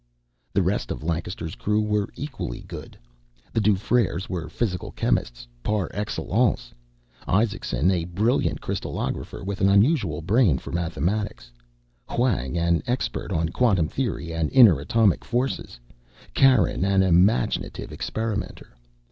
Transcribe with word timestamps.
The 0.51 0.63
rest 0.63 0.89
of 0.89 1.03
Lancaster's 1.03 1.53
crew 1.53 1.79
were 1.79 2.09
equally 2.15 2.61
good. 2.61 2.97
The 3.53 3.61
Dufreres 3.61 4.27
were 4.27 4.49
physical 4.49 4.89
chemists 4.91 5.45
par 5.61 5.91
excellence, 5.93 6.73
Isaacson 7.27 7.91
a 7.91 8.05
brilliant 8.05 8.61
crystallographer 8.61 9.43
with 9.45 9.61
an 9.61 9.69
unusual 9.69 10.23
brain 10.23 10.57
for 10.57 10.71
mathematics, 10.71 11.51
Hwang 12.07 12.57
an 12.57 12.81
expert 12.87 13.31
on 13.31 13.49
quantum 13.49 13.89
theory 13.89 14.33
and 14.33 14.49
inter 14.49 14.79
atomic 14.79 15.23
forces, 15.23 15.79
Karen 16.33 16.83
an 16.83 17.03
imaginative 17.03 17.91
experimenter. 17.93 18.73